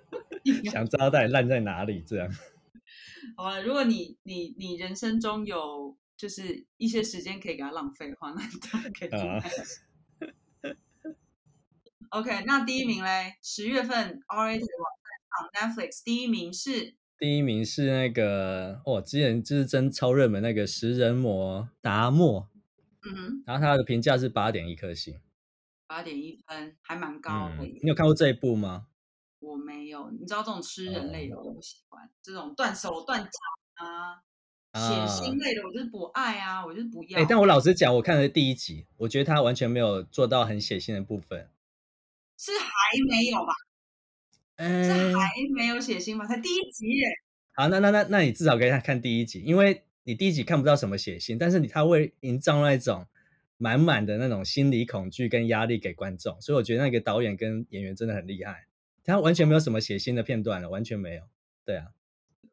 [0.70, 2.02] 想知道到底烂在哪里？
[2.06, 2.30] 这样。
[3.36, 9.10] 好了，如果你你你人生中有就是一些时间可以给他浪费的话，那当然可以。
[12.10, 13.36] OK，那第一名嘞？
[13.42, 22.48] 十月份 awwrated 网站上 Netflix 第一名是第一名是那个哦，之前就是真超热门那个食人魔达莫。
[23.02, 23.42] 嗯哼。
[23.46, 25.20] 然后他的评价是八点一颗星。
[25.86, 27.64] 八点一分，还蛮高的。
[27.64, 28.88] 你有看过这一部吗？
[29.38, 33.30] 我没有，你知道这种吃人类的我不喜欢，这种断手断脚
[33.76, 34.20] 啊、
[34.74, 37.20] 血腥类的我就是不爱啊，我就是不要。
[37.20, 41.48] 哎，但我老实讲，我看了第一集，我觉得他完全没有做到很血腥的部分。
[42.36, 42.68] 是还
[43.08, 43.52] 没有吧？
[44.56, 46.26] 嗯，是还没有血腥吗？
[46.26, 47.06] 才第一集耶。
[47.52, 53.06] 好，那那那那你至少可以看看第一集，因为你第一集看不到什么血腥，但是你他会营造那种
[53.56, 58.66] 满满的那种心理恐惧跟压力给观众，所以我觉得那个导演跟演员真的很厉害。
[59.04, 61.22] 他完全没有什么血腥的片段了，完全没有。
[61.64, 61.86] 对啊，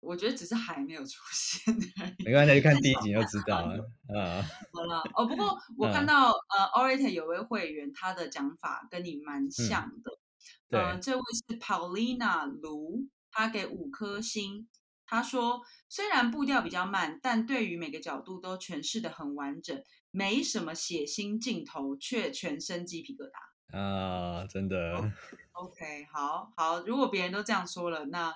[0.01, 2.23] 我觉得只是还没有出现而已。
[2.25, 3.89] 没关系，就看第一集就知道了。
[4.15, 5.25] 啊，好了哦。
[5.25, 10.11] 不过我看到、嗯、呃 o r a t o r 有位会员，他的讲法跟你蛮像的。
[10.11, 10.22] 嗯、
[10.69, 14.67] 对、呃，这位是 Paulina 卢，他给五颗星。
[15.05, 23.77] 他说，虽然步调比较慢，但对于每个角度都诠释的很完整，没什么血腥镜头，却全身鸡皮疙瘩。
[23.77, 24.95] 啊，真的。
[24.95, 28.33] Oh, OK，好好，如果别人都这样说了，那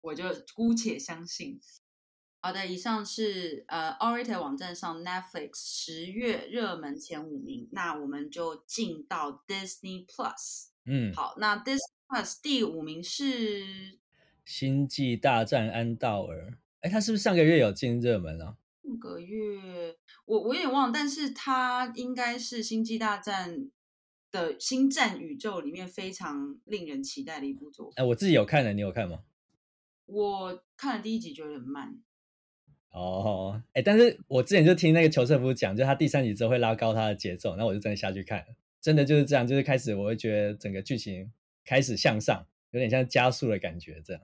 [0.00, 1.60] 我就姑且相信。
[2.40, 10.68] 好的，以上是呃 awwrated 网站上 Netflix 十月热门前五名，那我们就进到 Disney Plus。
[10.86, 13.64] 嗯，好，那 Disney Plus 第五名是
[14.44, 16.50] 《星际大战安道尔》。
[16.80, 18.56] 哎，他是不是上个月有进热门啊？
[18.82, 23.54] 上个月我我有点忘了，但是他应该是《星际大战》。
[24.32, 27.94] 的星战宇宙里面非常令人期待的一部作品。
[27.96, 29.20] 哎，我自己有看的，你有看吗？
[30.04, 32.02] 我看了第一集，觉得很慢。
[32.90, 38.46] 哦，哎，但是我之前就听那个裘瑟夫讲，就他第三集之后会拉高他的节奏，那我就真的下去看了。
[38.86, 41.32] 真的就是这样，就是开始我会觉得整个剧情
[41.64, 44.22] 开始向上，有点像加速的感觉这样。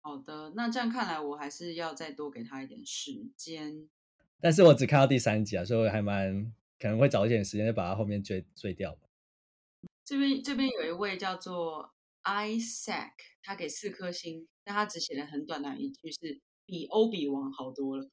[0.00, 3.86] 好的，那这样看来我还是要再多给他一点时间。
[4.40, 9.02] 但是我只看到第三集啊，所以我还蛮可能会找一点时间把它后面追追掉吧。
[10.06, 11.92] 这边这边有一位叫做
[12.24, 18.08] Isaac，他给四颗星，但他只写了很短的一句，是比欧比王好多了。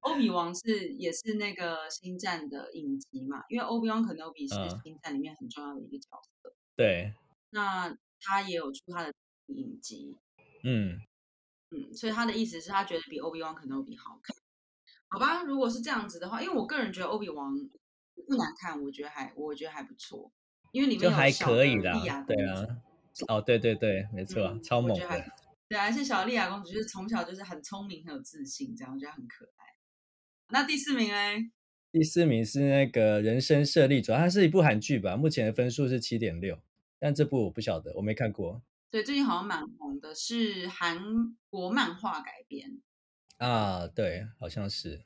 [0.00, 3.44] 欧比王是也是那个星战的影集嘛？
[3.48, 6.08] 因为欧比王肯诺比是星战里面很重要的一个角
[6.42, 6.48] 色。
[6.48, 7.14] 嗯、对，
[7.50, 9.12] 那他也有出他的
[9.46, 10.16] 影集。
[10.64, 10.98] 嗯
[11.70, 14.34] 嗯，所以他的意思是他觉得比欧比王肯诺比好看。
[15.08, 17.54] 好吧，如果是这样子的话，因为我个人觉得欧比王
[18.26, 20.30] 不难看，我觉得还我觉得还不错，
[20.72, 21.92] 因为里面有还可以的，
[22.26, 22.66] 对啊。
[23.26, 25.24] 哦，对对对，没错，嗯、超猛的。
[25.68, 29.64] 对，而且小莉亚公主就是从小就是很聪明、很有自信，这样我觉得很可爱。
[30.48, 31.14] 那第四名呢？
[31.92, 35.14] 第四名是那个人生胜利组，它是一部韩剧吧？
[35.14, 36.58] 目前的分数是七点六，
[36.98, 38.62] 但这部我不晓得，我没看过。
[38.90, 42.80] 对，最近好像蛮红的，是韩国漫画改编。
[43.36, 45.04] 啊，对，好像是。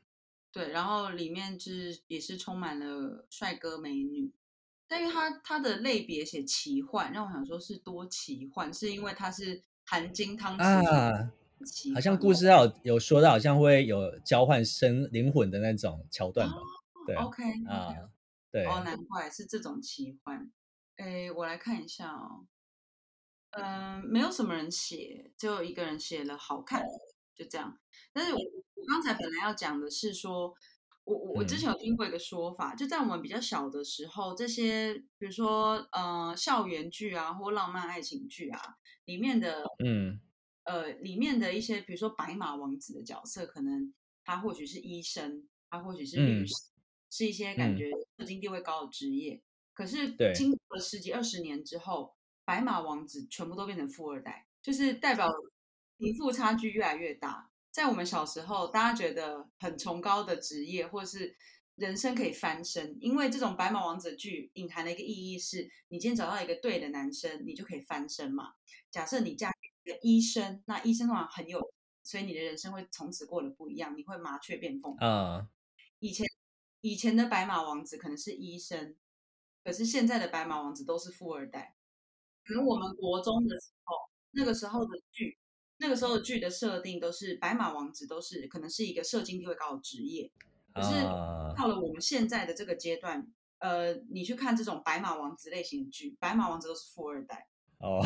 [0.53, 4.31] 对，然后里面就是也是充满了帅哥美女，
[4.87, 9.65] 但因为它它的类别写奇幻，让我想说是多奇幻，是因为它是。
[9.85, 11.33] 含金汤匙啊，
[11.95, 16.55] 好像故事要有，有说到，好像会有交换生灵魂的那种桥段吧？
[16.57, 17.95] 哦、对，OK 啊，
[18.51, 20.51] 对，哦，难怪是这种奇幻。
[20.97, 22.47] 哎，我来看一下哦，
[23.51, 26.83] 嗯、呃，没有什么人写，就一个人写了好看，
[27.35, 27.79] 就这样。
[28.13, 30.55] 但是我我刚才本来要讲的是说。
[31.05, 38.61] 我我我之前有听过一个说法，嗯、就在我们比较小的时候，这些比如说呃校园剧啊或浪漫爱情剧啊
[39.07, 40.21] 里面的嗯
[40.65, 43.93] 呃里面的一些比如说白马王子的角色，可能
[44.25, 46.79] 他或许是医生，他或许是律师，嗯、
[47.11, 49.35] 是一些感觉社经地位高的职业。
[49.35, 49.43] 嗯、
[49.75, 55.29] 可是经过了十几二十年之后，白马王子全部都变成富二代，就是代表
[55.99, 57.51] 贫富差距越来越大。
[57.73, 61.35] 在我们小时候，大家觉得很崇高的职业，或者是
[61.77, 68.53] 人生可以翻身，因为这种白马王子剧隐含的一个意义是，你今天找到一个对的男生，你就可以翻身嘛。
[68.91, 74.95] 假设你嫁给一个医生，那医生的话很有，所以你的人生会从此过得不一样，你会麻雀变凤。
[74.95, 75.47] 凰，uh.
[75.99, 76.27] 以前
[76.83, 78.95] 以前的白马王子可能是医生，
[79.65, 81.75] 可是现在的白马王子都是富二代。
[82.45, 83.97] 可能我们国中的时候，
[84.33, 85.39] 那个时候的剧。
[85.83, 90.31] 那个时候的剧的设定都是白马王子，都是可能是一个社经地位高的职业。
[90.73, 90.95] 可是
[91.59, 93.27] 到了我们现在的这个阶段，
[93.59, 97.49] 呃，你去看这种白马王子类型的剧，白马王子都是富二代。
[97.79, 98.01] 哦，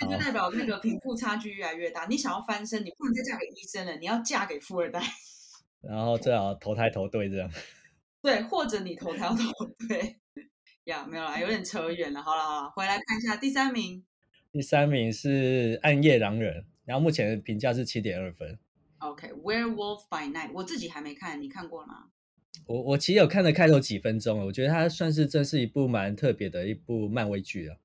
[0.00, 2.06] 那就 代表那个贫富差距越来越大。
[2.06, 5.02] 你想要翻身，你不能再嫁给医生了，你要嫁给富二代。
[5.82, 7.50] 然后最好投胎投对这样。
[8.22, 9.36] 对，或者你投胎投
[9.86, 10.16] 对。
[10.84, 12.22] 呀，没有啦，有点扯远了。
[12.22, 14.02] 好了好了，回来看一下第三名。
[14.50, 16.62] 第三名是《暗夜狼人》。
[16.84, 18.58] 然后目前的评价是七点二分。
[18.98, 22.04] OK，Werewolf、okay, by Night，我自己还没看，你看过了吗？
[22.66, 27.76] 我我其实有看了开头几分钟，我觉得它算是这是一部蛮特别的一部漫威剧了。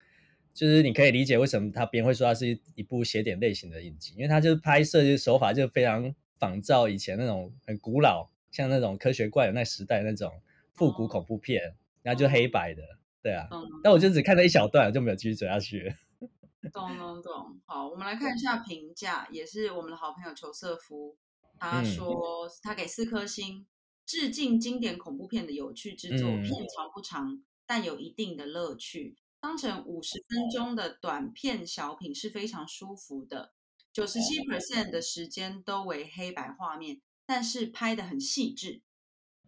[0.53, 10.31] 就是你可以理解为什么他别人会说它是一部邪典类型的影集，因为它就是拍摄手法就非常仿照以前那种很古老，像那种科学怪人那时代那种
[10.73, 11.73] 复古恐怖片，oh.
[12.01, 12.81] 然后就黑白的，
[13.21, 13.47] 对啊。
[13.51, 13.63] Oh.
[13.83, 15.93] 但我就只看了一小段，就没有继续追下去了。
[16.69, 18.39] 懂懂懂，好，我们来看一。
[18.39, 21.17] 下评价，也是我们的好朋友裘瑟夫，
[21.59, 23.65] 他说他给四颗星，
[24.05, 33.53] 致敬经典恐怖片的有趣之作，片长不长，但有一定的乐趣，当成五十分钟的短片小品是非常舒服的，
[33.91, 38.81] 九十七 percent 的时间都为黑白画面，但是拍的很细致。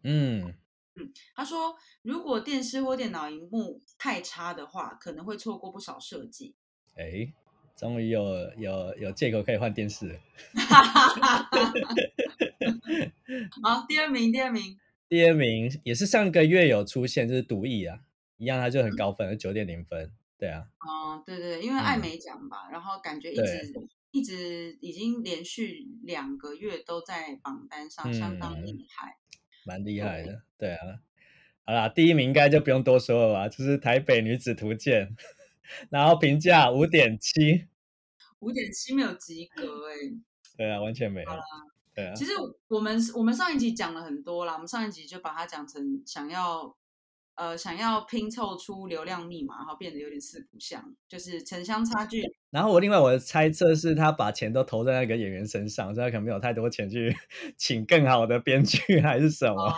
[0.03, 0.55] 嗯。
[0.95, 6.55] 嗯，他说如果电视或电脑荧幕太差的话，可能会错过不少设计。
[6.99, 7.31] 哎，
[7.77, 8.21] 终于有
[8.57, 10.19] 有有借口可以换电视了。
[13.63, 18.01] 好，第二名，第二名，第二名也是上个月有出现，就是《毒液》啊，
[18.37, 20.11] 一样，它就很高分，九点零分。
[20.37, 23.73] 对啊，哦，对对，因为艾美奖吧，嗯、然后感觉一直
[24.11, 29.17] 一直已经连续两个月都在榜单上，相当厉害，
[29.65, 30.43] 蛮厉害的。
[30.57, 30.99] 对，对啊，
[31.65, 35.07] 好啦，第一名应该就不用多说了吧，就是《台北女子图鉴》。
[35.89, 37.67] 然后评价五点七，
[38.39, 39.95] 五点七没有及格哎。
[40.57, 41.29] 对啊，完全没有。
[41.29, 41.39] 啦
[41.93, 42.13] 对啊。
[42.13, 42.31] 其实
[42.67, 46.75] 我们我们上一集讲了很多啦，我们上一集就把它讲成想要
[47.39, 52.21] 呃，想要拼凑出流量密码，然后变得有点四不像，就是城乡差距。
[52.49, 57.15] 然后我另外我的猜测是他把钱都投在那个演员身上，所以他可能没有太多钱去
[57.55, 59.73] 请更好的编剧还是什么，哦、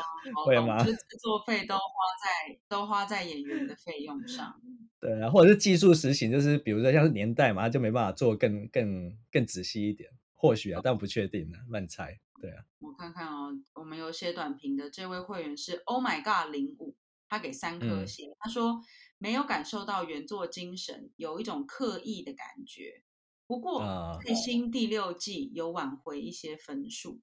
[0.48, 0.84] 会吗？
[0.84, 1.82] 就制作费都花
[2.24, 4.60] 在都花在演员的费用上。
[5.00, 12.18] 对啊，或者是技术实行，就是比如说像是年代嘛，他就没办法做更更更仔细一点，或许啊，但不确定呢，乱猜。
[12.42, 16.96] 对啊，我看看哦，我们有写短评的这位会员是 Oh My God 零五。
[17.32, 18.84] 他给三颗星，嗯、他说
[19.18, 23.04] 没有感受到原作精神，有一种刻意的感觉。
[23.48, 27.22] 不过最新第六季有挽回一些分数。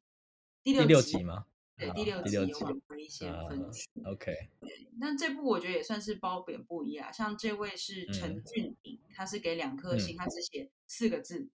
[0.63, 1.45] 第六集，第六集吗？
[1.77, 3.87] 对，第六集有挽回一些分数。
[4.07, 7.13] OK，对，那这部我觉得也算是褒贬不一啊。
[7.13, 11.51] 像这位是陈俊颖，嗯、他是给两颗星，嗯、他只写四个字：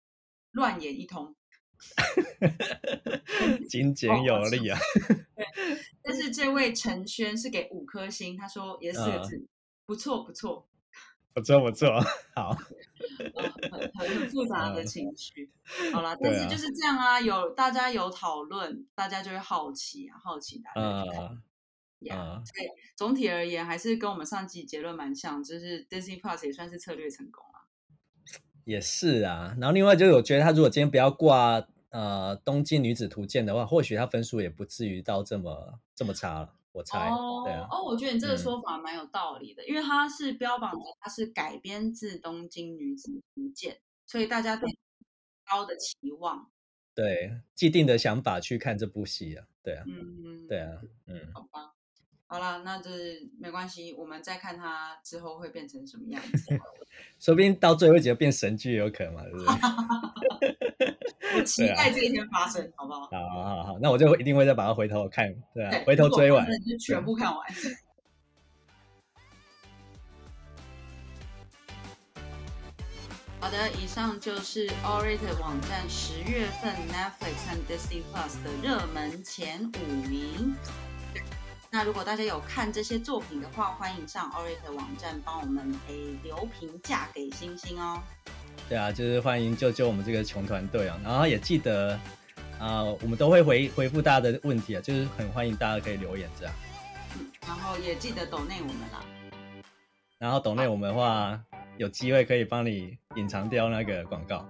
[0.51, 1.35] 乱演一通。
[3.69, 4.79] 精简有力啊！
[5.35, 5.45] 对，
[6.03, 9.47] 但是这位陈轩是给五颗星，他说也是四个字，嗯、
[9.85, 10.67] 不错不错，
[11.33, 11.99] 不错不错，
[12.35, 12.55] 好，
[13.35, 15.49] 呃、很很很复杂的情绪。
[15.81, 21.25] 嗯、好了，但是就是这样啊，有大家有讨论，大家就会好奇啊，好奇大家去看。
[21.25, 21.41] 嗯
[21.99, 22.43] 呀 Yeah,、
[22.97, 27.61] 总体而言，还是跟我们上集结论蛮像，就是 Disney Plus 也算是策略成功了。
[28.65, 31.65] 也是啊，然后另外就是我觉得他如果今天不要挂。
[31.93, 37.07] 呃，东京女子图鉴的话，或许它分数也不至于到这么这么差了，我猜。
[37.07, 37.67] 哦，对啊。
[37.69, 44.67] 哦，我觉得你这个说法蛮有道理的，嗯、因为它是标榜着它是改编自东京女子图鉴，所以大家对
[45.45, 46.49] 高的期望，
[46.95, 51.75] 对既定的想法去看这部戏啊，对啊，嗯，对啊，嗯，好吧，
[52.33, 56.59] 好了，那就是没关系，我们再看它之后会变成什么样子，
[57.21, 59.53] 说不定到最后一集变神剧也有可能嘛，对不对？
[61.37, 63.01] 我期待这一天发生，啊、好不好？
[63.01, 67.39] 好，好，好，那我就一定会再把它回头看，对啊，对回头追完，就全部看完。
[73.39, 79.77] 好的，以上就是 awwrated 网站十月份 Netflix 和 Disney Plus 的热门前五
[80.09, 80.55] 名。
[81.75, 87.99] 那如果大家有看这些作品的话，欢迎上 awwrated 网站帮我们诶留评价给星星哦。
[88.69, 90.99] 对啊，就是欢迎救救我们这个穷团队啊！
[91.03, 91.93] 然后也记得
[92.59, 96.53] 啊、呃，我们都会回回复大家的问题啊，就是很欢迎大家可以留言这样。
[97.17, 99.03] 嗯，然后也记得抖内我们啦。
[100.19, 101.43] 然后抖内我们的话，啊、
[101.77, 104.47] 有机会可以帮你隐藏掉那个广告。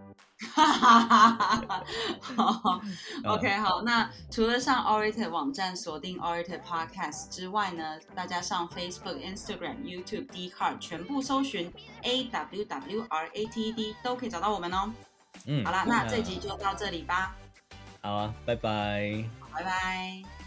[0.52, 1.84] 哈哈哈哈哈！
[2.22, 2.82] 好
[3.26, 3.82] ，OK，好。
[3.84, 11.72] 那除了上 Orator 网站锁定 Orator Podcast 之外呢，大家上 Facebook、Instagram、YouTube、Dcard 全部搜寻
[12.02, 14.92] A W W R A T D 都可以找到我们哦。
[15.46, 17.36] 嗯，好啦，那这集就到这里吧。
[18.02, 19.24] 好啊，拜拜。
[19.54, 20.43] 拜拜。